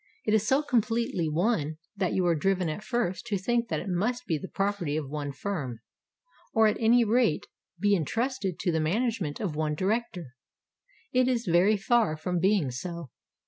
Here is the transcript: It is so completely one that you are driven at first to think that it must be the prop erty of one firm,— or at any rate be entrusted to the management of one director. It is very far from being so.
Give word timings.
It 0.25 0.33
is 0.33 0.47
so 0.47 0.63
completely 0.63 1.29
one 1.29 1.77
that 1.95 2.13
you 2.13 2.25
are 2.25 2.33
driven 2.33 2.69
at 2.69 2.83
first 2.83 3.27
to 3.27 3.37
think 3.37 3.67
that 3.69 3.79
it 3.79 3.87
must 3.87 4.25
be 4.25 4.35
the 4.39 4.47
prop 4.47 4.77
erty 4.77 4.97
of 4.97 5.07
one 5.07 5.31
firm,— 5.31 5.79
or 6.55 6.65
at 6.65 6.77
any 6.79 7.03
rate 7.03 7.45
be 7.79 7.95
entrusted 7.95 8.57
to 8.61 8.71
the 8.71 8.79
management 8.81 9.39
of 9.39 9.55
one 9.55 9.75
director. 9.75 10.33
It 11.11 11.27
is 11.27 11.45
very 11.45 11.77
far 11.77 12.17
from 12.17 12.39
being 12.39 12.71
so. 12.71 13.11